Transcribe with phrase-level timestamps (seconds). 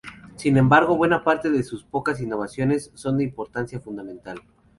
[0.35, 4.41] Sin embargo, buena parte de sus pocas innovaciones son de importancia fundamental.